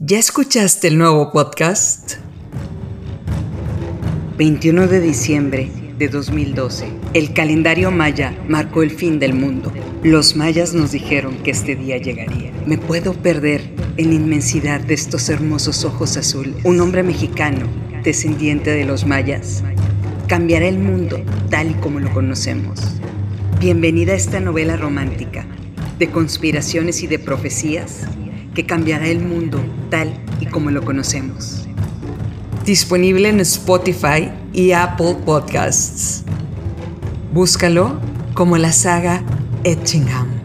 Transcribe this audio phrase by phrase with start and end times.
[0.00, 2.18] ¿Ya escuchaste el nuevo podcast?
[4.36, 6.88] 21 de diciembre de 2012.
[7.14, 9.72] El calendario maya marcó el fin del mundo.
[10.04, 12.52] Los mayas nos dijeron que este día llegaría.
[12.64, 16.54] Me puedo perder en la inmensidad de estos hermosos ojos azules.
[16.62, 17.66] Un hombre mexicano,
[18.04, 19.64] descendiente de los mayas,
[20.28, 21.20] cambiará el mundo
[21.50, 22.78] tal y como lo conocemos.
[23.58, 25.44] Bienvenida a esta novela romántica
[25.98, 28.06] de conspiraciones y de profecías
[28.58, 31.64] que cambiará el mundo tal y como lo conocemos.
[32.66, 36.24] Disponible en Spotify y Apple Podcasts.
[37.32, 38.00] Búscalo
[38.34, 39.22] como la saga
[39.62, 40.37] Etchingham.